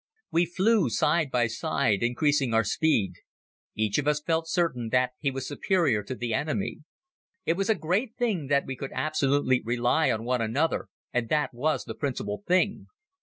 We 0.31 0.47
flew 0.47 0.89
side 0.89 1.29
by 1.29 1.45
side 1.45 2.01
increasing 2.01 2.55
our 2.55 2.63
speed. 2.63 3.13
Each 3.75 3.99
of 3.99 4.07
us 4.07 4.19
felt 4.19 4.47
certain 4.49 4.89
that 4.89 5.11
he 5.19 5.29
was 5.29 5.47
superior 5.47 6.01
to 6.01 6.15
the 6.15 6.33
enemy. 6.33 6.79
It 7.45 7.53
was 7.53 7.69
a 7.69 7.75
great 7.75 8.15
thing 8.15 8.47
that 8.47 8.65
we 8.65 8.75
could 8.75 8.93
absolutely 8.95 9.61
rely 9.63 10.09
on 10.11 10.23
one 10.23 10.41
another 10.41 10.87
and 11.13 11.29
that 11.29 11.53
was 11.53 11.83
the 11.85 11.93
principal 11.93 12.41
thing. 12.47 12.87